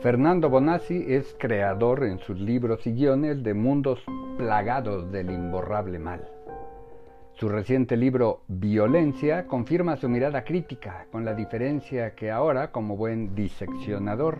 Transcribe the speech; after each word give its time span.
Fernando 0.00 0.48
Bonazzi 0.48 1.06
es 1.08 1.34
creador 1.40 2.04
en 2.04 2.20
sus 2.20 2.38
libros 2.38 2.86
y 2.86 2.92
guiones 2.92 3.42
de 3.42 3.52
mundos 3.52 3.98
plagados 4.36 5.10
del 5.10 5.32
imborrable 5.32 5.98
mal. 5.98 6.20
Su 7.32 7.48
reciente 7.48 7.96
libro 7.96 8.42
Violencia 8.46 9.48
confirma 9.48 9.96
su 9.96 10.08
mirada 10.08 10.44
crítica, 10.44 11.06
con 11.10 11.24
la 11.24 11.34
diferencia 11.34 12.14
que 12.14 12.30
ahora, 12.30 12.70
como 12.70 12.96
buen 12.96 13.34
diseccionador, 13.34 14.38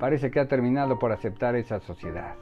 parece 0.00 0.32
que 0.32 0.40
ha 0.40 0.48
terminado 0.48 0.98
por 0.98 1.12
aceptar 1.12 1.54
esa 1.54 1.78
sociedad. 1.78 2.34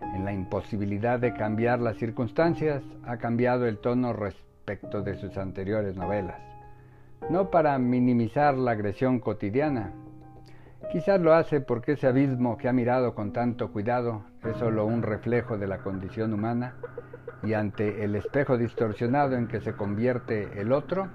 En 0.00 0.24
la 0.24 0.32
imposibilidad 0.32 1.20
de 1.20 1.34
cambiar 1.34 1.78
las 1.78 1.98
circunstancias, 1.98 2.82
ha 3.04 3.18
cambiado 3.18 3.66
el 3.66 3.78
tono 3.78 4.12
respecto 4.12 5.02
de 5.02 5.14
sus 5.18 5.38
anteriores 5.38 5.94
novelas. 5.94 6.40
No 7.30 7.50
para 7.50 7.78
minimizar 7.78 8.54
la 8.54 8.72
agresión 8.72 9.20
cotidiana, 9.20 9.92
Quizás 10.94 11.20
lo 11.20 11.34
hace 11.34 11.60
porque 11.60 11.94
ese 11.94 12.06
abismo 12.06 12.56
que 12.56 12.68
ha 12.68 12.72
mirado 12.72 13.16
con 13.16 13.32
tanto 13.32 13.72
cuidado 13.72 14.22
es 14.44 14.56
solo 14.58 14.86
un 14.86 15.02
reflejo 15.02 15.58
de 15.58 15.66
la 15.66 15.78
condición 15.78 16.32
humana 16.32 16.76
y 17.42 17.54
ante 17.54 18.04
el 18.04 18.14
espejo 18.14 18.56
distorsionado 18.56 19.34
en 19.34 19.48
que 19.48 19.60
se 19.60 19.72
convierte 19.72 20.60
el 20.60 20.70
otro, 20.70 21.08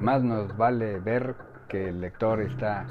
más 0.00 0.22
nos 0.22 0.56
vale 0.56 1.00
ver 1.00 1.34
que 1.68 1.90
el 1.90 2.00
lector 2.00 2.40
está 2.40 2.86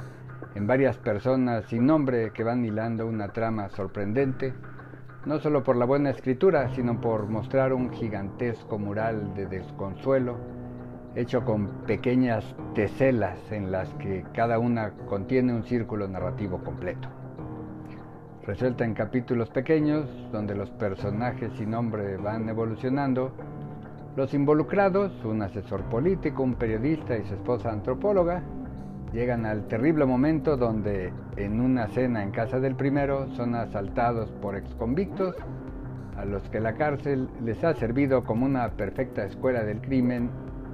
en 0.53 0.67
varias 0.67 0.99
personas 0.99 1.65
sin 1.65 1.87
nombre 1.87 2.29
que 2.31 2.43
van 2.43 2.63
hilando 2.63 3.07
una 3.07 3.29
trama 3.29 3.69
sorprendente, 3.69 4.53
no 5.25 5.39
solo 5.39 5.63
por 5.63 5.77
la 5.77 5.85
buena 5.85 6.11
escritura, 6.11 6.69
sino 6.75 7.01
por 7.01 7.25
mostrar 7.25 7.73
un 7.73 7.91
gigantesco 7.91 8.77
mural 8.77 9.33
de 9.33 9.47
desconsuelo 9.47 10.58
hecho 11.15 11.43
con 11.43 11.67
pequeñas 11.85 12.43
teselas 12.75 13.39
en 13.51 13.71
las 13.71 13.89
que 13.95 14.25
cada 14.33 14.59
una 14.59 14.91
contiene 15.07 15.53
un 15.53 15.63
círculo 15.63 16.07
narrativo 16.07 16.59
completo. 16.63 17.09
Resuelta 18.45 18.85
en 18.85 18.93
capítulos 18.93 19.49
pequeños, 19.49 20.07
donde 20.31 20.55
los 20.55 20.69
personajes 20.71 21.51
sin 21.53 21.71
nombre 21.71 22.17
van 22.17 22.47
evolucionando, 22.49 23.31
los 24.15 24.33
involucrados, 24.33 25.23
un 25.23 25.41
asesor 25.41 25.83
político, 25.83 26.43
un 26.43 26.55
periodista 26.55 27.15
y 27.15 27.23
su 27.25 27.35
esposa 27.35 27.71
antropóloga, 27.71 28.41
llegan 29.13 29.45
al 29.45 29.67
terrible 29.67 30.05
momento 30.05 30.57
donde 30.57 31.13
en 31.37 31.59
una 31.59 31.87
cena 31.87 32.23
en 32.23 32.31
casa 32.31 32.59
del 32.59 32.75
primero 32.75 33.27
son 33.35 33.55
asaltados 33.55 34.29
por 34.41 34.55
exconvictos 34.55 35.35
a 36.17 36.25
los 36.25 36.43
que 36.49 36.59
la 36.59 36.73
cárcel 36.73 37.29
les 37.43 37.63
ha 37.63 37.73
servido 37.75 38.23
como 38.23 38.45
una 38.45 38.69
perfecta 38.71 39.25
escuela 39.25 39.63
del 39.63 39.79
crimen 39.79 40.29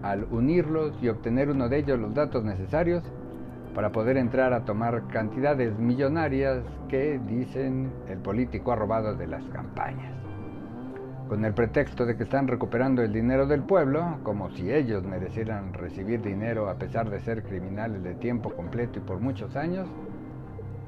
al 0.06 0.28
unirlos 0.30 0.94
y 1.02 1.10
obtener 1.10 1.50
uno 1.50 1.68
de 1.68 1.80
ellos 1.80 2.00
los 2.00 2.14
datos 2.14 2.44
necesarios 2.44 3.04
para 3.74 3.92
poder 3.92 4.18
entrar 4.18 4.54
a 4.54 4.64
tomar 4.64 5.08
cantidades 5.08 5.78
millonarias 5.80 6.64
que, 6.88 7.20
dicen, 7.28 7.92
el 8.08 8.20
político 8.20 8.72
ha 8.72 8.76
robado 8.76 9.16
de 9.16 9.26
las 9.26 9.44
campañas. 9.46 10.14
Con 11.28 11.44
el 11.44 11.56
pretexto 11.56 12.06
de 12.06 12.16
que 12.16 12.24
están 12.24 12.48
recuperando 12.48 13.02
el 13.02 13.12
dinero 13.12 13.48
del 13.48 13.64
pueblo, 13.64 14.20
como 14.22 14.52
si 14.52 14.72
ellos 14.72 15.04
merecieran 15.04 15.74
recibir 15.74 16.22
dinero 16.22 16.70
a 16.70 16.76
pesar 16.76 17.10
de 17.10 17.20
ser 17.22 17.42
criminales 17.42 18.04
de 18.04 18.14
tiempo 18.14 18.52
completo 18.52 19.00
y 19.00 19.02
por 19.02 19.20
muchos 19.20 19.56
años, 19.56 19.88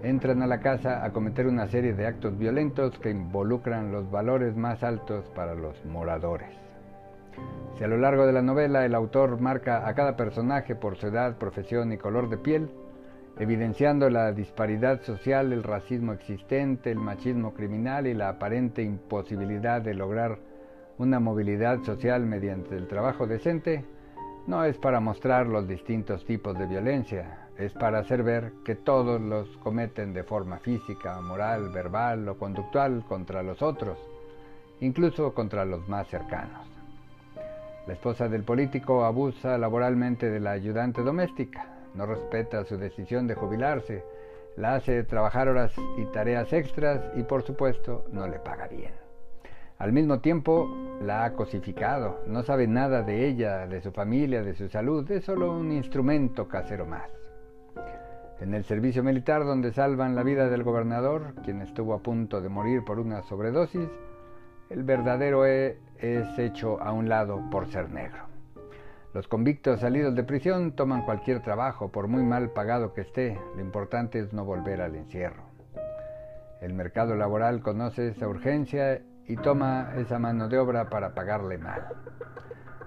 entran 0.03 0.43
a 0.43 0.47
la 0.47 0.59
casa 0.59 1.03
a 1.03 1.11
cometer 1.11 1.47
una 1.47 1.65
serie 1.65 1.93
de 1.93 2.05
actos 2.05 2.37
violentos 2.37 2.99
que 2.99 3.09
involucran 3.09 3.91
los 3.91 4.11
valores 4.11 4.55
más 4.55 4.83
altos 4.83 5.25
para 5.35 5.55
los 5.55 5.83
moradores. 5.85 6.66
Si 7.77 7.83
a 7.83 7.87
lo 7.87 7.97
largo 7.97 8.25
de 8.25 8.33
la 8.33 8.41
novela 8.41 8.85
el 8.85 8.95
autor 8.95 9.39
marca 9.39 9.87
a 9.87 9.93
cada 9.93 10.15
personaje 10.15 10.75
por 10.75 10.97
su 10.97 11.07
edad, 11.07 11.37
profesión 11.37 11.91
y 11.93 11.97
color 11.97 12.27
de 12.27 12.37
piel, 12.37 12.71
evidenciando 13.37 14.09
la 14.09 14.31
disparidad 14.31 15.03
social, 15.03 15.53
el 15.53 15.61
racismo 15.61 16.13
existente, 16.13 16.89
el 16.89 16.97
machismo 16.97 17.53
criminal 17.53 18.07
y 18.07 18.15
la 18.15 18.29
aparente 18.29 18.81
imposibilidad 18.81 19.79
de 19.79 19.93
lograr 19.93 20.39
una 20.97 21.19
movilidad 21.19 21.83
social 21.83 22.25
mediante 22.25 22.75
el 22.75 22.87
trabajo 22.87 23.27
decente, 23.27 23.85
no 24.47 24.63
es 24.63 24.75
para 24.79 24.99
mostrar 24.99 25.45
los 25.45 25.67
distintos 25.67 26.25
tipos 26.25 26.57
de 26.57 26.65
violencia, 26.65 27.49
es 27.59 27.73
para 27.73 27.99
hacer 27.99 28.23
ver 28.23 28.53
que 28.65 28.73
todos 28.73 29.21
los 29.21 29.55
cometen 29.57 30.13
de 30.13 30.23
forma 30.23 30.57
física, 30.57 31.21
moral, 31.21 31.69
verbal 31.69 32.27
o 32.27 32.39
conductual 32.39 33.05
contra 33.07 33.43
los 33.43 33.61
otros, 33.61 33.99
incluso 34.79 35.35
contra 35.35 35.63
los 35.63 35.87
más 35.87 36.07
cercanos. 36.07 36.76
La 37.87 37.93
esposa 37.93 38.27
del 38.27 38.43
político 38.43 39.05
abusa 39.05 39.57
laboralmente 39.57 40.29
de 40.29 40.41
la 40.41 40.51
ayudante 40.51 41.03
doméstica, 41.03 41.67
no 41.95 42.05
respeta 42.05 42.65
su 42.65 42.77
decisión 42.77 43.27
de 43.27 43.35
jubilarse, 43.35 44.03
la 44.57 44.75
hace 44.75 45.03
trabajar 45.03 45.47
horas 45.47 45.71
y 45.97 46.03
tareas 46.11 46.51
extras 46.51 47.01
y 47.15 47.23
por 47.23 47.43
supuesto 47.43 48.05
no 48.11 48.27
le 48.27 48.39
paga 48.39 48.67
bien. 48.67 48.91
Al 49.77 49.93
mismo 49.93 50.19
tiempo 50.19 50.69
la 51.01 51.23
ha 51.23 51.33
cosificado, 51.33 52.23
no 52.27 52.43
sabe 52.43 52.67
nada 52.67 53.03
de 53.03 53.25
ella, 53.25 53.67
de 53.67 53.79
su 53.79 53.93
familia, 53.93 54.43
de 54.43 54.55
su 54.55 54.67
salud, 54.67 55.09
es 55.09 55.23
solo 55.23 55.57
un 55.57 55.71
instrumento 55.71 56.47
casero 56.49 56.85
más. 56.85 57.09
En 58.41 58.53
el 58.53 58.65
servicio 58.65 59.01
militar 59.01 59.45
donde 59.45 59.71
salvan 59.71 60.13
la 60.13 60.23
vida 60.23 60.49
del 60.49 60.63
gobernador, 60.63 61.35
quien 61.45 61.61
estuvo 61.61 61.93
a 61.93 61.99
punto 61.99 62.41
de 62.41 62.49
morir 62.49 62.83
por 62.83 62.99
una 62.99 63.21
sobredosis, 63.23 63.87
el 64.69 64.83
verdadero 64.83 65.45
es 65.45 65.77
hecho 66.37 66.81
a 66.81 66.91
un 66.91 67.09
lado 67.09 67.41
por 67.49 67.67
ser 67.67 67.89
negro. 67.89 68.27
Los 69.13 69.27
convictos 69.27 69.79
salidos 69.79 70.13
de 70.15 70.23
prisión 70.23 70.73
toman 70.73 71.03
cualquier 71.03 71.41
trabajo, 71.41 71.91
por 71.91 72.07
muy 72.07 72.23
mal 72.23 72.51
pagado 72.51 72.93
que 72.93 73.01
esté. 73.01 73.39
Lo 73.55 73.61
importante 73.61 74.19
es 74.19 74.33
no 74.33 74.45
volver 74.45 74.81
al 74.81 74.95
encierro. 74.95 75.43
El 76.61 76.73
mercado 76.73 77.15
laboral 77.15 77.61
conoce 77.61 78.09
esa 78.09 78.27
urgencia 78.27 79.01
y 79.25 79.35
toma 79.37 79.93
esa 79.97 80.19
mano 80.19 80.49
de 80.49 80.59
obra 80.59 80.89
para 80.89 81.13
pagarle 81.13 81.57
mal. 81.57 81.87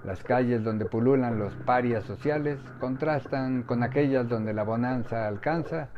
Las 0.03 0.23
calles 0.23 0.63
donde 0.63 0.85
pululan 0.85 1.37
los 1.37 1.53
parias 1.65 2.03
sociales 2.05 2.59
contrastan 2.79 3.63
con 3.63 3.83
aquellas 3.83 4.27
donde 4.27 4.53
la 4.53 4.63
bonanza 4.63 5.27
alcanza 5.27 5.89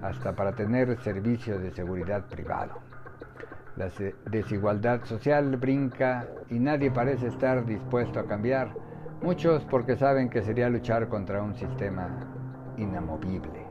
hasta 0.00 0.34
para 0.34 0.52
tener 0.52 0.96
servicio 1.02 1.58
de 1.58 1.70
seguridad 1.72 2.26
privado. 2.28 2.91
La 3.76 3.88
desigualdad 4.30 5.02
social 5.04 5.56
brinca 5.56 6.26
y 6.50 6.58
nadie 6.58 6.90
parece 6.90 7.28
estar 7.28 7.64
dispuesto 7.64 8.20
a 8.20 8.26
cambiar, 8.26 8.74
muchos 9.22 9.64
porque 9.64 9.96
saben 9.96 10.28
que 10.28 10.42
sería 10.42 10.68
luchar 10.68 11.08
contra 11.08 11.42
un 11.42 11.54
sistema 11.54 12.08
inamovible. 12.76 13.64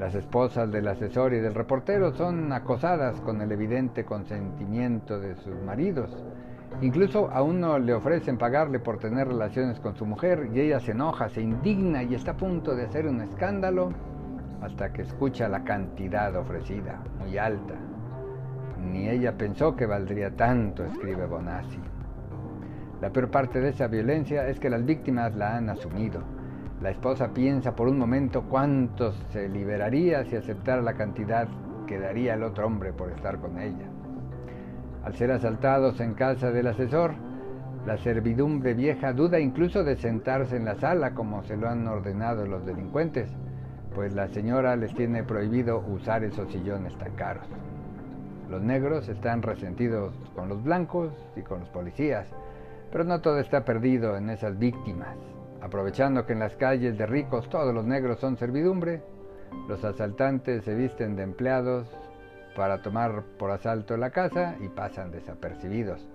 Las 0.00 0.16
esposas 0.16 0.72
del 0.72 0.88
asesor 0.88 1.34
y 1.34 1.38
del 1.38 1.54
reportero 1.54 2.12
son 2.14 2.52
acosadas 2.52 3.20
con 3.20 3.40
el 3.40 3.52
evidente 3.52 4.04
consentimiento 4.04 5.20
de 5.20 5.36
sus 5.36 5.54
maridos. 5.62 6.10
Incluso 6.80 7.30
a 7.30 7.42
uno 7.42 7.78
le 7.78 7.94
ofrecen 7.94 8.38
pagarle 8.38 8.80
por 8.80 8.98
tener 8.98 9.28
relaciones 9.28 9.78
con 9.78 9.94
su 9.94 10.04
mujer 10.04 10.48
y 10.52 10.62
ella 10.62 10.80
se 10.80 10.90
enoja, 10.90 11.28
se 11.28 11.42
indigna 11.42 12.02
y 12.02 12.16
está 12.16 12.32
a 12.32 12.36
punto 12.36 12.74
de 12.74 12.86
hacer 12.86 13.06
un 13.06 13.20
escándalo 13.20 13.92
hasta 14.60 14.92
que 14.92 15.02
escucha 15.02 15.48
la 15.48 15.62
cantidad 15.62 16.34
ofrecida, 16.34 17.00
muy 17.20 17.38
alta, 17.38 17.74
ni 18.82 19.08
ella 19.08 19.36
pensó 19.36 19.76
que 19.76 19.86
valdría 19.86 20.30
tanto, 20.36 20.84
escribe 20.84 21.26
Bonassi. 21.26 21.80
La 23.00 23.10
peor 23.10 23.30
parte 23.30 23.60
de 23.60 23.70
esa 23.70 23.88
violencia 23.88 24.46
es 24.48 24.60
que 24.60 24.70
las 24.70 24.84
víctimas 24.84 25.34
la 25.34 25.56
han 25.56 25.68
asumido. 25.68 26.22
La 26.80 26.90
esposa 26.90 27.32
piensa 27.32 27.74
por 27.74 27.88
un 27.88 27.98
momento 27.98 28.44
cuánto 28.48 29.12
se 29.32 29.48
liberaría 29.48 30.24
si 30.24 30.36
aceptara 30.36 30.82
la 30.82 30.94
cantidad 30.94 31.48
que 31.86 31.98
daría 31.98 32.34
el 32.34 32.42
otro 32.42 32.66
hombre 32.66 32.92
por 32.92 33.10
estar 33.10 33.38
con 33.38 33.58
ella. 33.58 33.86
Al 35.04 35.14
ser 35.14 35.32
asaltados 35.32 36.00
en 36.00 36.14
casa 36.14 36.50
del 36.52 36.68
asesor, 36.68 37.14
la 37.86 37.98
servidumbre 37.98 38.74
vieja 38.74 39.12
duda 39.12 39.40
incluso 39.40 39.82
de 39.82 39.96
sentarse 39.96 40.56
en 40.56 40.64
la 40.64 40.76
sala 40.76 41.14
como 41.14 41.42
se 41.42 41.56
lo 41.56 41.68
han 41.68 41.86
ordenado 41.88 42.46
los 42.46 42.64
delincuentes, 42.64 43.28
pues 43.94 44.14
la 44.14 44.28
señora 44.28 44.76
les 44.76 44.94
tiene 44.94 45.24
prohibido 45.24 45.80
usar 45.80 46.22
esos 46.22 46.50
sillones 46.52 46.96
tan 46.98 47.12
caros. 47.16 47.46
Los 48.52 48.60
negros 48.60 49.08
están 49.08 49.40
resentidos 49.40 50.12
con 50.34 50.50
los 50.50 50.62
blancos 50.62 51.10
y 51.36 51.40
con 51.40 51.60
los 51.60 51.70
policías, 51.70 52.26
pero 52.90 53.02
no 53.02 53.22
todo 53.22 53.38
está 53.38 53.64
perdido 53.64 54.14
en 54.18 54.28
esas 54.28 54.58
víctimas. 54.58 55.16
Aprovechando 55.62 56.26
que 56.26 56.34
en 56.34 56.40
las 56.40 56.54
calles 56.56 56.98
de 56.98 57.06
ricos 57.06 57.48
todos 57.48 57.72
los 57.72 57.86
negros 57.86 58.20
son 58.20 58.36
servidumbre, 58.36 59.00
los 59.68 59.82
asaltantes 59.82 60.64
se 60.64 60.74
visten 60.74 61.16
de 61.16 61.22
empleados 61.22 61.88
para 62.54 62.82
tomar 62.82 63.22
por 63.38 63.50
asalto 63.50 63.96
la 63.96 64.10
casa 64.10 64.54
y 64.60 64.68
pasan 64.68 65.12
desapercibidos. 65.12 66.06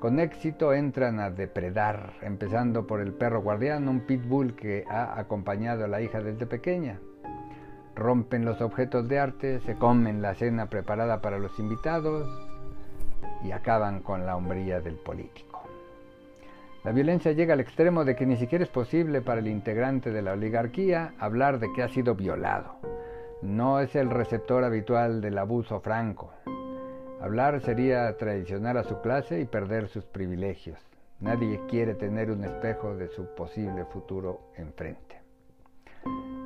Con 0.00 0.18
éxito 0.18 0.74
entran 0.74 1.20
a 1.20 1.30
depredar, 1.30 2.14
empezando 2.20 2.88
por 2.88 3.00
el 3.00 3.12
perro 3.12 3.42
guardián, 3.42 3.86
un 3.86 4.00
pitbull 4.00 4.56
que 4.56 4.84
ha 4.90 5.20
acompañado 5.20 5.84
a 5.84 5.88
la 5.88 6.00
hija 6.00 6.20
desde 6.20 6.46
pequeña 6.46 6.98
rompen 7.96 8.44
los 8.44 8.60
objetos 8.60 9.08
de 9.08 9.18
arte, 9.18 9.60
se 9.60 9.74
comen 9.74 10.22
la 10.22 10.34
cena 10.34 10.66
preparada 10.66 11.20
para 11.20 11.38
los 11.38 11.58
invitados 11.58 12.28
y 13.42 13.52
acaban 13.52 14.00
con 14.00 14.26
la 14.26 14.36
hombría 14.36 14.80
del 14.80 14.96
político. 14.96 15.62
La 16.84 16.92
violencia 16.92 17.32
llega 17.32 17.54
al 17.54 17.60
extremo 17.60 18.04
de 18.04 18.14
que 18.14 18.26
ni 18.26 18.36
siquiera 18.36 18.62
es 18.62 18.70
posible 18.70 19.20
para 19.22 19.40
el 19.40 19.48
integrante 19.48 20.12
de 20.12 20.22
la 20.22 20.34
oligarquía 20.34 21.14
hablar 21.18 21.58
de 21.58 21.72
que 21.72 21.82
ha 21.82 21.88
sido 21.88 22.14
violado. 22.14 22.76
no 23.42 23.80
es 23.80 23.94
el 23.94 24.08
receptor 24.10 24.64
habitual 24.64 25.20
del 25.20 25.36
abuso 25.38 25.80
franco. 25.80 26.32
Hablar 27.20 27.60
sería 27.60 28.16
traicionar 28.16 28.76
a 28.76 28.84
su 28.84 29.00
clase 29.02 29.40
y 29.40 29.44
perder 29.44 29.88
sus 29.88 30.04
privilegios. 30.04 30.78
Nadie 31.20 31.60
quiere 31.68 31.94
tener 31.94 32.30
un 32.30 32.44
espejo 32.44 32.94
de 32.94 33.08
su 33.08 33.26
posible 33.34 33.84
futuro 33.86 34.40
enfrente. 34.56 35.25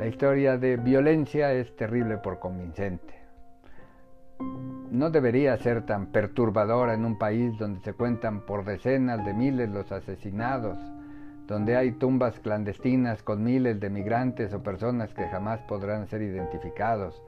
La 0.00 0.06
historia 0.06 0.56
de 0.56 0.78
violencia 0.78 1.52
es 1.52 1.76
terrible 1.76 2.16
por 2.16 2.38
convincente. 2.38 3.12
No 4.90 5.10
debería 5.10 5.54
ser 5.58 5.84
tan 5.84 6.06
perturbadora 6.06 6.94
en 6.94 7.04
un 7.04 7.18
país 7.18 7.58
donde 7.58 7.80
se 7.80 7.92
cuentan 7.92 8.46
por 8.46 8.64
decenas 8.64 9.22
de 9.26 9.34
miles 9.34 9.68
los 9.68 9.92
asesinados, 9.92 10.78
donde 11.46 11.76
hay 11.76 11.92
tumbas 11.92 12.40
clandestinas 12.40 13.22
con 13.22 13.44
miles 13.44 13.78
de 13.78 13.90
migrantes 13.90 14.54
o 14.54 14.62
personas 14.62 15.12
que 15.12 15.28
jamás 15.28 15.60
podrán 15.68 16.06
ser 16.06 16.22
identificados, 16.22 17.22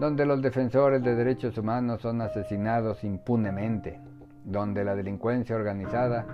donde 0.00 0.24
los 0.24 0.40
defensores 0.40 1.02
de 1.02 1.14
derechos 1.14 1.58
humanos 1.58 2.00
son 2.00 2.22
asesinados 2.22 3.04
impunemente, 3.04 4.00
donde 4.46 4.82
la 4.82 4.94
delincuencia 4.94 5.56
organizada 5.56 6.24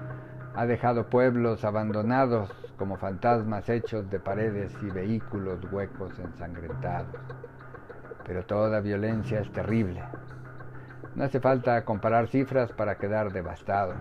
ha 0.61 0.67
dejado 0.67 1.07
pueblos 1.07 1.65
abandonados 1.65 2.51
como 2.77 2.99
fantasmas 2.99 3.67
hechos 3.71 4.11
de 4.11 4.21
paredes 4.21 4.71
y 4.83 4.91
vehículos 4.91 5.59
huecos 5.73 6.19
ensangrentados. 6.19 7.17
Pero 8.27 8.45
toda 8.45 8.81
violencia 8.81 9.41
es 9.41 9.51
terrible. 9.53 10.03
No 11.15 11.25
hace 11.25 11.41
falta 11.41 11.83
comparar 11.87 12.29
cifras 12.29 12.73
para 12.73 12.97
quedar 12.97 13.33
devastado 13.33 13.95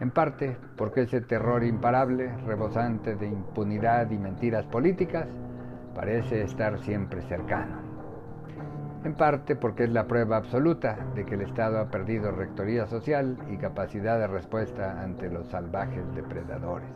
en 0.00 0.10
parte 0.10 0.56
porque 0.78 1.02
ese 1.02 1.20
terror 1.20 1.62
imparable, 1.62 2.34
rebosante 2.46 3.14
de 3.16 3.26
impunidad 3.26 4.10
y 4.10 4.16
mentiras 4.16 4.64
políticas, 4.64 5.26
parece 5.94 6.44
estar 6.44 6.78
siempre 6.78 7.20
cercano. 7.20 7.87
En 9.04 9.14
parte 9.14 9.54
porque 9.54 9.84
es 9.84 9.90
la 9.90 10.08
prueba 10.08 10.36
absoluta 10.36 10.98
de 11.14 11.24
que 11.24 11.36
el 11.36 11.42
Estado 11.42 11.78
ha 11.78 11.88
perdido 11.88 12.32
rectoría 12.32 12.86
social 12.86 13.38
y 13.48 13.56
capacidad 13.56 14.18
de 14.18 14.26
respuesta 14.26 15.00
ante 15.00 15.30
los 15.30 15.46
salvajes 15.48 16.02
depredadores. 16.14 16.88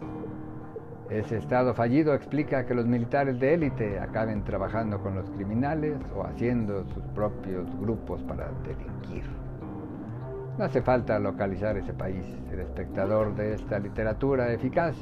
Ese 1.10 1.36
Estado 1.36 1.74
fallido 1.74 2.14
explica 2.14 2.66
que 2.66 2.74
los 2.74 2.86
militares 2.86 3.38
de 3.38 3.54
élite 3.54 4.00
acaben 4.00 4.42
trabajando 4.42 5.00
con 5.00 5.14
los 5.14 5.30
criminales 5.30 5.98
o 6.16 6.24
haciendo 6.24 6.84
sus 6.88 7.04
propios 7.14 7.68
grupos 7.78 8.22
para 8.24 8.48
delinquir. 8.64 9.24
No 10.58 10.64
hace 10.64 10.82
falta 10.82 11.18
localizar 11.18 11.76
ese 11.76 11.92
país. 11.92 12.26
El 12.50 12.60
espectador 12.60 13.34
de 13.36 13.54
esta 13.54 13.78
literatura 13.78 14.52
eficaz 14.52 14.96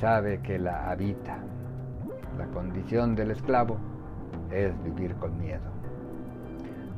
sabe 0.00 0.40
que 0.40 0.58
la 0.58 0.90
habita. 0.90 1.38
La 2.38 2.46
condición 2.46 3.14
del 3.14 3.32
esclavo 3.32 3.76
es 4.50 4.72
vivir 4.82 5.14
con 5.16 5.38
miedo. 5.38 5.83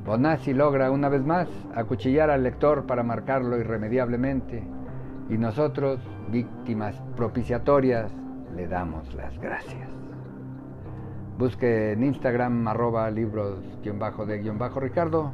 Bonazzi 0.06 0.54
logra 0.54 0.90
una 0.92 1.08
vez 1.08 1.24
más 1.24 1.48
acuchillar 1.74 2.30
al 2.30 2.44
lector 2.44 2.86
para 2.86 3.02
marcarlo 3.02 3.58
irremediablemente 3.58 4.62
y 5.28 5.36
nosotros, 5.36 5.98
víctimas 6.28 7.02
propiciatorias, 7.16 8.12
le 8.54 8.68
damos 8.68 9.12
las 9.14 9.36
gracias. 9.40 9.88
Busque 11.36 11.90
en 11.92 12.04
Instagram 12.04 12.68
arroba 12.68 13.10
libros-de-ricardo 13.10 15.32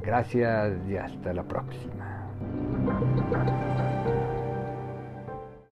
Gracias 0.00 0.88
y 0.88 0.96
hasta 0.96 1.34
la 1.34 1.42
próxima. 1.42 2.24